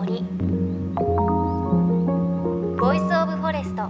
[0.00, 0.24] 森。
[2.78, 3.82] Voice of Forest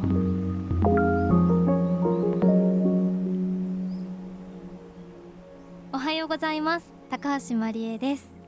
[5.93, 6.87] おはようございます。
[7.11, 8.39] 高橋真理恵です。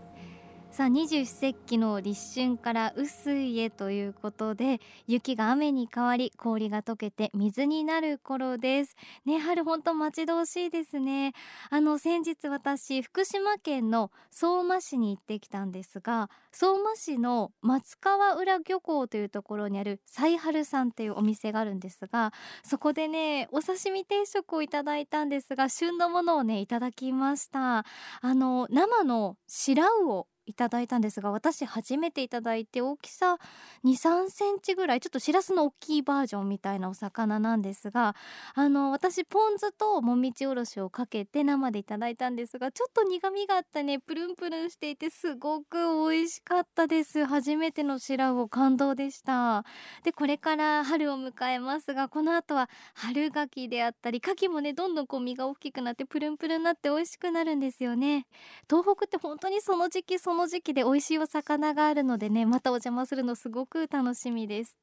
[0.73, 8.97] さあ二十四節気の立春から雨水へということで雪が雨に変わり氷が溶けて水になる頃です。
[9.27, 11.35] ね春本当待ち遠しいですね。
[11.69, 22.33] あの先日私福島県の相馬市に行ってきたんですが相馬市の松川浦漁港というところにある彩春さんっていうお店があるんですが
[22.65, 27.85] そこでねお刺身定食をいただいたんですが旬のものをねいただきました。
[28.23, 33.39] あの生の白魚いただいたんですが私初めていただいて大きさ
[33.85, 38.17] 2 3センチぐらいちょっとしらすの大きいバージョンみたいなお魚なんですが
[38.55, 47.25] あの私ポン酢ともみじおろしをかけて生でいただいたんですがちょっと苦みがあったねプルンプルンしていてすごく美味しかったです。
[47.25, 49.65] 初めての白魚感動でした。
[50.05, 58.27] でこれから春を迎えますがこの後は春牡蠣であったり牡蠣もねどんどんこう身が大きくなってプルンプルンになって美味しくなるんですよね。
[58.69, 64.79] 東北って本当にその時期その時期で美味しいお魚があるのでねまたお邪魔するのすごく楽しみです。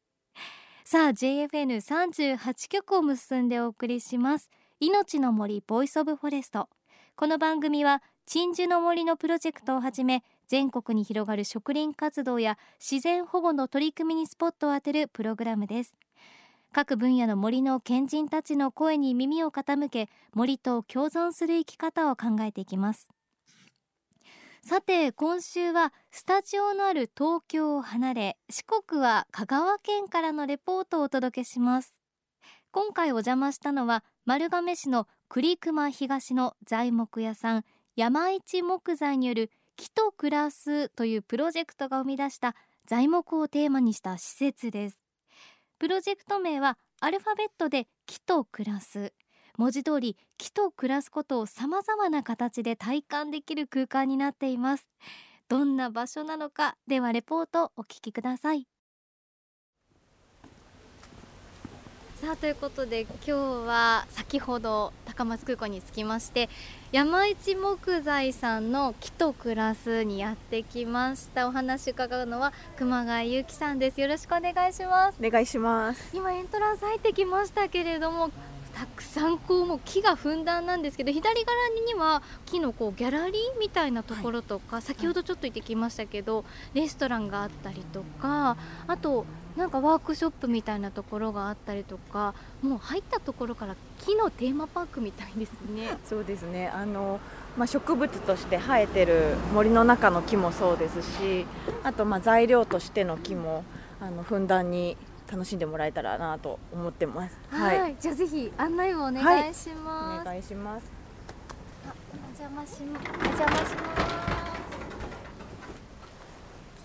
[0.83, 4.49] さあ JFN38 曲を結んでお送りします。
[4.79, 6.69] 命の森 Voice of Forest。
[7.15, 15.95] この番組は鎮守の森のプロジェクトをはじめ全国に広がる植林活動や自然保護の取り組みにスポットを当てるプログラムです。
[16.71, 23.09] 各分野の森の賢人たちの声に耳を傾け森と共存する生き方を考えていきます。
[24.61, 32.01] さて今週はスタジオのある東京を離れ四国は香川県からのレポートをお届けします。
[32.71, 42.53] 今回お邪魔したのは丸亀市の栗熊東の材木屋さん山一木材による木と暮らすというプロジェクトが生み出した
[42.85, 45.01] 材木をテーマにした施設です。
[45.79, 49.13] プロジェクト名はアルファベットで木と暮らす。
[49.59, 54.89] 文字通り木と暮らすことを様々な形で体感できる空間になっています。
[55.49, 58.67] どんな場所なのかではレポートお聞きください。
[62.21, 66.49] さあということで今日は先ほど高松空港に着きまして
[66.93, 71.49] 山一木材さんの木と暮らすにやってきました。
[71.49, 73.99] お話伺うのは熊谷由紀さんです。
[73.99, 75.17] よろしくお願いします。
[75.21, 76.15] お願いします。
[76.15, 78.31] 今エントランス入ってきましたけれども
[78.79, 88.55] たくさんこうもう木がふんだんなんですけど左側には木のこうギャラリーみたいなところとか、はい、先ほどちょっと行ってきましたけど、レストランがあったりとか
[88.87, 89.25] あと
[89.57, 95.97] なんかワークショップみたいなところがあったりとかもう入ったところから木のテーマパークみたいですね。
[96.07, 97.19] そうですねあの
[97.57, 101.45] まあ、植物として生えてる森の中の木もそうですし
[101.83, 103.65] あとまあ材料としての木も
[103.99, 104.95] あのふんだんに
[105.31, 107.37] 楽しんでもらえたらなと思ってます。
[107.49, 110.17] はい、はい、じゃあぜひ案内をお願いします。
[110.17, 110.91] はい、お願いします。
[111.87, 113.75] あ、お邪魔しまお邪魔します。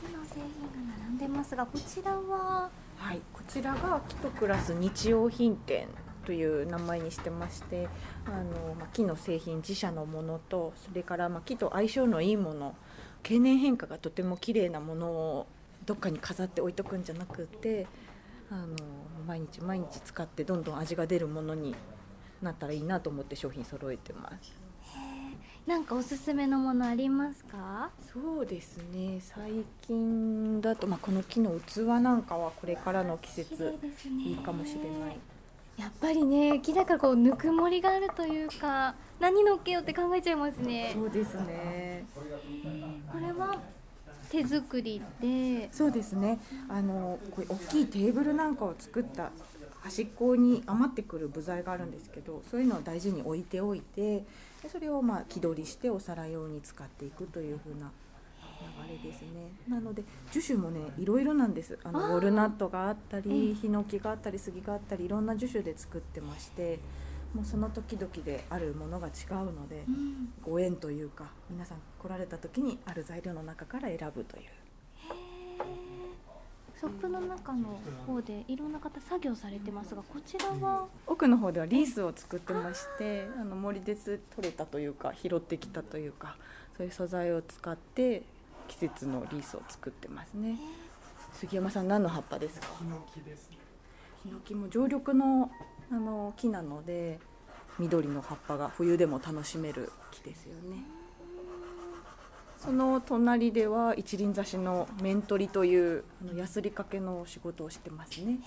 [0.06, 2.68] 木の製品が並んでますが、こちらは？
[2.98, 5.88] はい、こちらが木と暮らす日用品店
[6.24, 7.88] という名前にしてまして
[8.24, 12.74] あの、まあ、木の製品自社のものとそれから、まあ、木と相性のいいもの
[13.22, 15.46] 経年変化がとても綺麗なものを
[15.84, 17.86] どっかに飾って置いとくんじゃなくて
[18.50, 18.76] あの
[19.26, 21.74] 毎日毎日使ってどんどん味が出るものに
[22.42, 24.52] なったらいいなと思って商品揃えてます。
[25.66, 27.90] なんかおすすめのものありますか？
[28.12, 29.18] そうですね。
[29.20, 33.74] 最近だと、まあ、この木の器なんかはこれからの季節
[34.22, 35.18] いいかもしれない。
[35.78, 40.92] やっぱりね木だからこうぬくもりがあるというか何のっけよって考えちゃいますね。
[40.94, 42.04] そうですね。
[43.10, 43.58] これは
[44.42, 45.68] 手作りで。
[45.72, 46.40] そうですね。
[46.68, 49.30] あのこれ大きいテーブルなんかを作った
[49.82, 54.24] 端っこに余ってくる部材があるんですけどそういうのを大事に置いておいて
[54.62, 57.90] でそれをまあ木取りしてお皿用に使っていくというふうな
[58.88, 59.52] 流れですね。
[59.68, 60.02] なので
[60.32, 61.78] 樹種もねいろいろなんです。
[61.84, 66.80] あのウォルナットがあったりヒノキがあったり杉があったりいろんな樹種で作ってまして
[67.34, 74.42] もうその時々であるものが違うので、うん、ご縁というか皆さん来られた時にある材料の中から選ぶという。
[76.76, 80.86] ショップの中の方でいろんな方作業されてますがこちらは？
[81.06, 86.36] 奥の方ではリースを作ってましてあの森で取れたというか拾ってきたというか
[86.76, 88.24] そういう素材を使って
[88.68, 90.58] 季節のリースを作ってますね。
[91.32, 92.66] 杉山さん何の葉っぱですか？
[92.78, 93.50] ヒノキです
[94.24, 95.50] ヒノキも常緑の
[95.90, 97.20] あの木なので
[97.78, 100.82] 緑の葉っぱが冬でも楽しめる木ですよね
[102.56, 108.38] その隣では一輪挿しの面取りというあのヤスリ掛けの仕事をしてますね。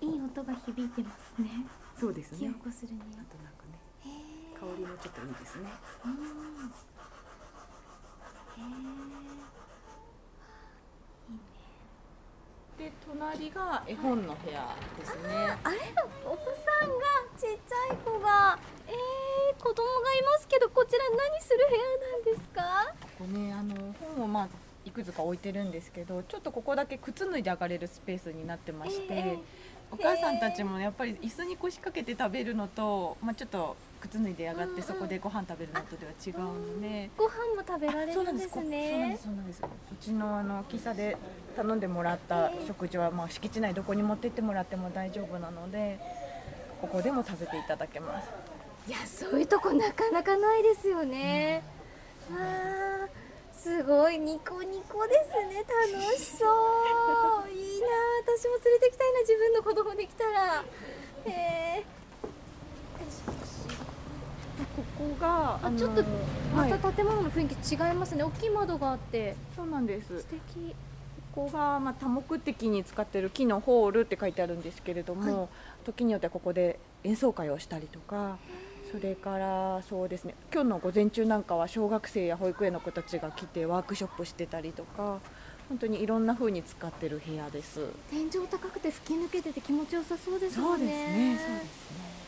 [0.00, 1.48] いい音が響いてますね。
[1.96, 2.48] そうですね。
[2.48, 3.00] 火起こするに。
[3.12, 3.78] あとなんかね、
[4.58, 5.68] 香りもちょっといいですね。
[12.84, 15.56] で隣が絵本の部屋ですね。
[15.64, 15.78] あれ
[16.26, 17.04] お子さんが
[17.38, 22.94] ちっちゃい子がえー、子供がいますけどこちら何する部屋なんですか？
[23.00, 24.48] ここねあの本をまあ
[24.84, 29.14] いくつか置いてるんですけど、ちょっとここだけ靴脱いで上がれるスペースになってまして。
[29.14, 29.38] えー
[29.92, 33.76] お母さんたちもやっぱり椅子に腰掛けて食べるのと、まあ、ちょっと
[34.08, 36.38] 靴脱いで上がってそこでご飯食べるのとでは違う
[36.76, 39.24] ので、ご飯も食べられるんですそうなんねです。
[39.24, 39.62] そうなんです。
[39.62, 39.66] う
[40.00, 41.16] ちのあの喫茶で
[41.56, 45.98] 頼んでもらった食事は、まあ、敷地内どこに持ってってもらっても大丈夫なので
[46.80, 48.28] ここでも食べていただけます。
[48.86, 51.62] いやそういうとこなかなかないですよね。
[52.30, 53.08] わあ
[53.56, 55.64] すごいニコニコですね。
[55.96, 57.50] 楽しそう。
[57.50, 57.86] いいな
[58.26, 60.64] 私も連れてきたいな自分の子供できたら。
[61.26, 61.30] へ
[61.80, 62.03] え
[65.04, 66.02] ここがあちょっと
[66.54, 68.24] まはい、た建物の雰囲気違いますね。
[68.24, 69.36] 大きい窓があって。
[69.54, 70.20] そうなんです。
[70.20, 70.74] 素敵。
[71.34, 75.48] ここが、まあ、多目的に使ってる木のホールって書いてあるんですけれども、
[75.84, 78.38] 時によってはここで演奏会をしたりとか
[78.92, 85.18] それからそうですね今日の午前中なんかは小学生や保育園の子たちが来てワークショップしてたりとか
[85.68, 87.80] 本当にいろんな風に使ってる部屋です。
[88.10, 91.38] 天井高くて吹き抜けてて気持ちよさそうですそうよねですね。
[91.38, 92.23] そうですね。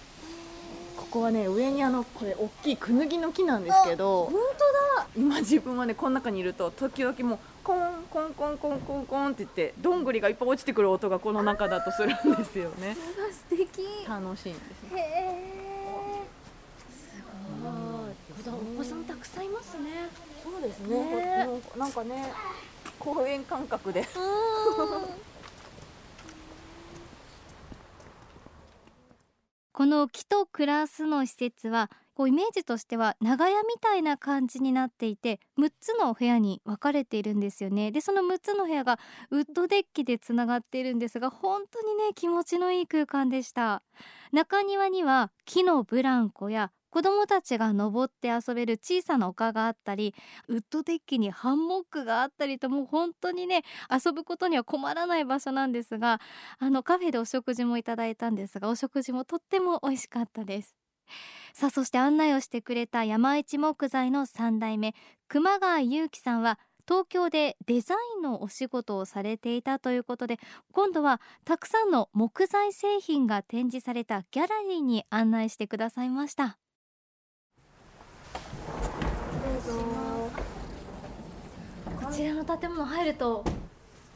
[1.10, 7.78] ここはね上にあのこれ大きいクヌギの木なんですけど本、当だ今自分はねこの中にいると時々もうコン
[8.10, 12.96] コンコンコンコンコンって言ってどんぐりがいっぱい落ちてくる音がこの中だとするんですよね。
[13.50, 15.00] 素敵楽しいんですね。
[15.00, 15.66] へえ
[18.42, 20.08] すごいお子さんたくさんいますね
[20.42, 21.48] そうですねね。
[21.76, 22.32] なんかね
[22.98, 24.06] 公園感覚で。
[29.76, 37.92] この木と暮らすの施設はこうイメージとしては長屋みたいな感じになっていて6つの部屋に分かれているんですよね。
[37.92, 38.98] でその6つの部屋が
[39.30, 43.82] ウッドデッキでつながっているんですが本当にね気持ちのいい空間でした。
[44.32, 50.14] 中庭には木のブランコや子供たちが登って遊べる小さな丘があったり
[50.48, 56.22] ウッドデッキにハンモックがあったりともう本当にね遊ぶことには困らない場所なんですが
[56.58, 60.74] あのカフェでお食事もいただいたんですがお食事もとっても美味しかったです。
[61.52, 64.94] さあそして案内をしてくれた山一木材の3代目
[65.28, 66.58] 熊谷祐樹さんは
[66.88, 70.38] 東京でデザインのお仕事をされていたということで
[70.72, 76.56] 今度はたくさんの木材製品が展示されたギャラリーに案内してくださいました
[79.46, 79.55] どうぞ。
[79.66, 80.30] こ
[82.12, 83.44] ちらの建物入ると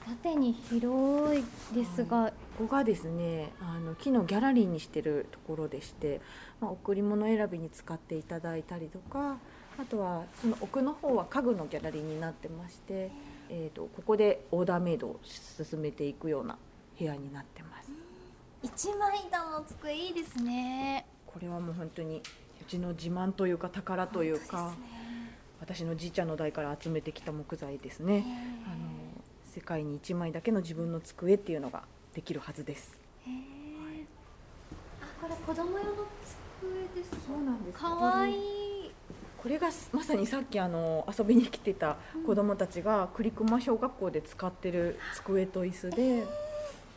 [0.06, 1.44] 縦に広い
[1.74, 2.32] ですが。
[2.60, 6.20] ここがですねあの木のギャラリーにしてるところでして、
[6.60, 9.38] まあ、贈り物選びに使っていただいたりとか
[9.78, 13.10] あとはその奥の方は家具のギャラリーになってまして、
[13.48, 16.58] えー、とここでオーダーメイドを進めていくような
[16.98, 17.90] 部屋になってます。
[18.62, 21.06] 一枚板の机いいですね。
[21.26, 22.20] これはもう本当に
[22.60, 24.74] うちの自慢というか宝というか
[25.60, 28.24] 私のじいちゃんの代から集めてきた木材ですね。
[28.66, 28.76] あの
[29.44, 31.82] 世界に1枚だけの自分の机っていうのが
[32.14, 32.98] できるはずです。
[33.26, 33.34] へー。
[35.02, 36.06] あこれ子供用の
[36.60, 37.78] 机ですそうなんです。
[37.78, 38.90] かわいい。
[39.42, 46.24] これがまさにさっきあの遊びに来てた子どもたちが栗熊小学校で使ってる机と椅子で、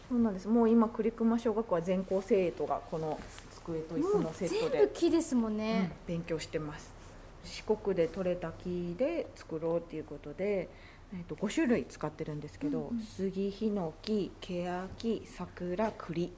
[0.10, 0.48] そうなんです。
[0.48, 3.20] もう今栗熊小学校は全校生徒がこの
[3.56, 5.58] 机と椅子のセット全部で、木ですもんうん。
[5.58, 7.03] ね、勉強してます
[7.44, 10.70] 四国で採れた木で作ろうっていうことで、
[11.14, 13.04] えー、と5種類使ってるんですけど、うんうん。
[13.04, 16.32] 杉ヒノキケヤキ桜栗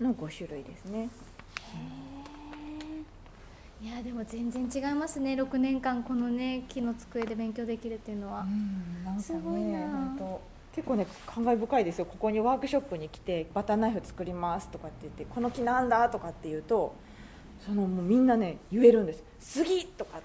[0.00, 1.08] の5種類ですね。
[3.82, 5.34] いやでも全然違いますね。
[5.34, 8.46] 6年間このね木の机で勉強できるっていうのは、
[9.04, 10.16] なんかすごいな。
[10.74, 12.06] 結構ね感慨深いですよ。
[12.06, 16.94] ここにワークショップに来てバターナイフ作りますとかって言ってこの木なんだとかって言うと
[17.64, 20.20] そのもうみんなね言えるんです杉とか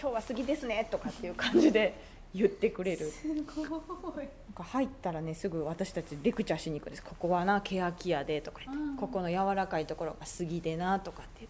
[0.00, 1.94] 今日は杉ですねとかっていう感じで
[2.32, 3.10] 言ってくれる。
[3.10, 3.34] すごい。
[3.34, 11.48] なんか入ったらねすぐ私たちレクチャーしに行くんですここはなケヤキやでとか言って、うんここの柔らかいところが杉でなとかって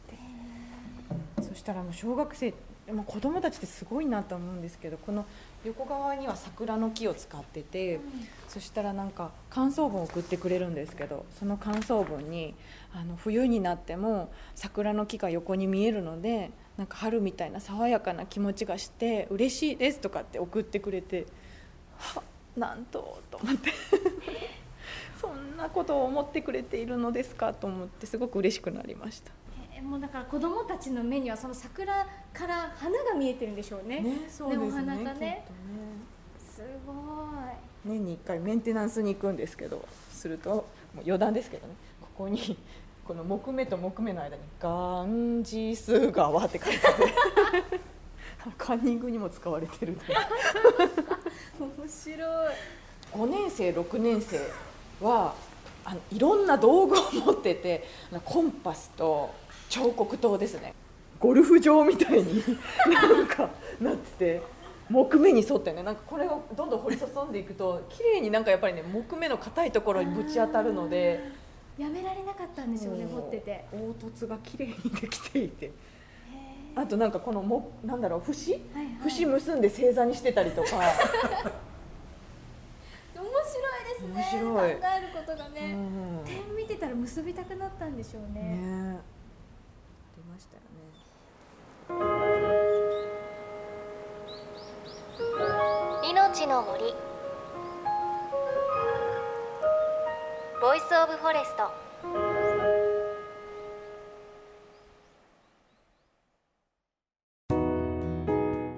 [1.36, 2.54] 言って、そしたらもう小学生
[2.90, 5.24] でも子供たちってすごいなと思うんですけどこの
[5.64, 8.02] 横側には桜の木を使ってて、うん、
[8.48, 12.52] そしたらなんか感想文を送ってくれるんですけどその感想文に
[12.92, 21.26] あの冬になっても桜の木が横に見えるのでなんか春みたいな爽やかな気持ちがして嬉しいですとかって送ってくれて
[21.96, 22.24] は
[22.56, 23.70] なんとと思って
[25.20, 29.30] そんなことを思ってくれているのですかと思ってすごく嬉しくなりました。
[29.82, 34.00] もうだから子供たちの目にはその桜から花が見えてるんでしょうね。
[34.00, 34.70] ね、そうですね。
[34.70, 35.20] 花がね。
[35.20, 35.44] ね
[36.38, 36.96] すごい。
[37.84, 40.62] 年に一回メンテナンスに行くんですけど、するとも
[40.98, 42.58] う余談ですけどね、ここに
[43.06, 46.84] この木目と木目の間にガンジス川って書いてて、
[48.58, 49.96] カンニングにも使われてる。
[51.58, 52.54] 面白い。
[53.12, 54.38] 5年生6年生
[55.00, 55.34] は
[55.84, 57.84] あのいろんな道具を持ってて
[58.24, 59.34] コンパスと
[59.70, 60.74] 彫刻刀ですね。
[61.20, 62.42] ゴルフ場みたいに
[62.90, 63.50] なんか
[63.80, 64.42] なってて
[64.88, 65.82] 木目に沿ってね。
[65.82, 71.20] なんかこれをどんどん掘り注んでいくと綺麗になんかやっぱりね木目の硬いところにぶち当たるので
[71.78, 73.64] やめられなかったんでしょうね掘ってて。
[73.70, 75.70] 凹凸が綺麗にできていて。
[76.74, 80.68] あとなんかこのもなんだろう節、はいはい、節結んで正座にしてたりとか。
[83.14, 84.14] 面白いですね。
[84.14, 84.72] 面白い。
[84.74, 88.40] 考えることがね、うん、点見てたら結びたくなったんでしょうね。
[88.40, 89.19] ね
[90.40, 90.70] したよね。
[96.10, 96.94] 命の森。
[100.60, 101.70] Voice of Forest。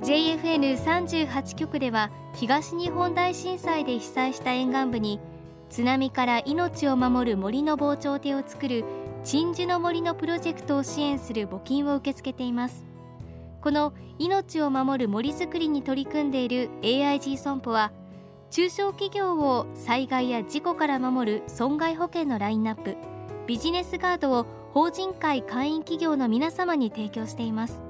[0.02, 5.21] JFN38 局では東日本大震災で被災した沿岸部に
[5.71, 8.85] 津波から命を守る森の防潮堤を作る
[9.25, 12.85] 鎮守の森のプロジェクトを支援する募金を受け付けています。
[13.61, 17.93] この命を守る森づくりに取り組んでいる AIG 損保は
[18.50, 22.97] 中小企業を災害や事故から守る損害保険のラインナップ
[23.47, 27.81] ビジネスガードを法人会会員企業の皆様に提供しています。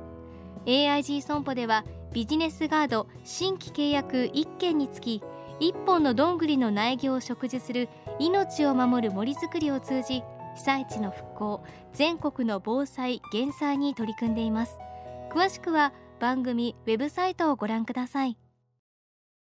[0.67, 5.23] AIG 損保ではビジネスガード新規契約1件につき
[5.61, 10.23] 1本のどんぐりの苗木を植樹する命を守る森づくりを通じ
[10.55, 14.79] 被災地の復興全国の防災減災に取り組んでいます。
[15.31, 18.37] 詳しくは番組ウェブサイトをご覧ください。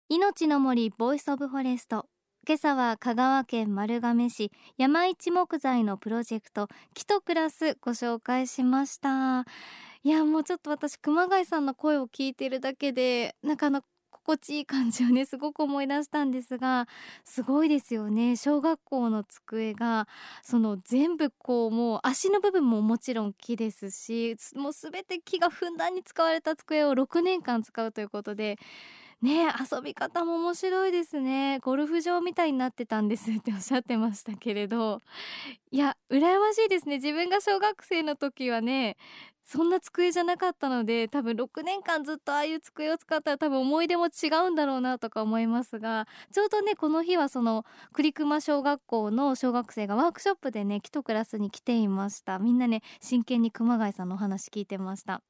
[0.09, 2.05] いのちの森 Voice of Forest。
[2.47, 9.45] 今朝は香川県丸亀市山一木材のプロジェクト木と暮らすご紹介しました。
[10.03, 13.81] いやもうちょっと私熊谷さんの声を聞いているだけでなんかあの
[14.27, 16.87] 心地いい感じをねすごく思い出したんですが
[17.23, 18.35] すごいですよね。
[18.35, 20.07] 小学校の机が
[20.43, 28.57] その全部こうもう足の部分ももちろん木ですしもう全て木がふんだんに使われた机を6年間使うということで
[29.21, 31.59] ね遊び方も面白いですね。
[31.59, 34.99] ゴルフ場みたいになってたんですっておっしゃってましたけれど。
[35.71, 36.95] いや羨ましいですね。
[36.97, 38.97] 自分が小学生の時はね
[39.47, 47.63] そんな机じゃなかったので多分6年間ずっとああいう机を使ったら多分思い出も違うんだろうなとか思いますがちょうどねこの日はその
[47.93, 52.39] 栗熊小学校の小学生がワークショップでね木とクラスに来ていました。
[52.39, 55.21] みんなね真剣に熊谷さんのお話聞いてました。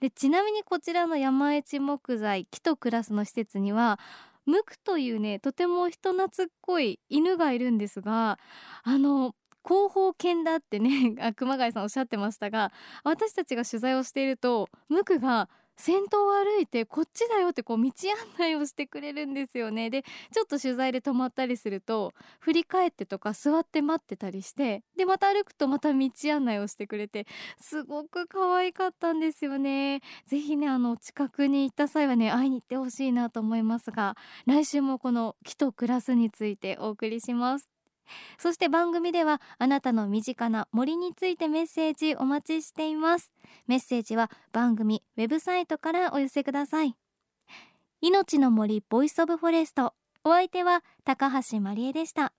[0.00, 4.00] でちなみにこちらの山一木材木とクラスの施設には
[4.46, 8.40] ムクというねとても人懐っこい犬がいるんですが
[8.82, 12.72] あの後方犬だってね あ熊谷さんおっしゃってましたが
[13.04, 15.48] 私たちが取材をしているとムクが
[15.80, 17.90] 先頭を歩いてこっちだよってこう道案
[18.38, 19.88] 内をしてくれるんですよね。
[19.88, 27.26] でちょっと取材で止まったりすると振り返ってとか座って待ってたりしてでまた歩くとまた道案内をしてくれて
[27.58, 30.02] すごく可愛かったんですよね。
[30.26, 37.79] ぜひねあの近くに行った際はね会いに行ってほしいなと思いますが来週もこの木と暮らすについてお送りします。
[38.38, 43.32] そして番組ではあなたの身近な森についてメッセージお待ちしています。
[43.66, 46.96] メッセージは番組ウェブサイトからお寄せください。
[48.00, 49.94] いのちの森 Voice of Forest。
[50.24, 52.32] お相手は高橋真理恵でした。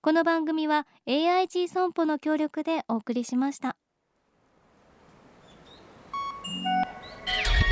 [0.00, 3.76] この番組は AIG 損保の協力でお送りしました。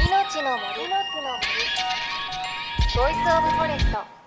[0.09, 0.89] 命の森。
[0.89, 1.09] の森。
[2.97, 4.18] ボイスオブフォレスト。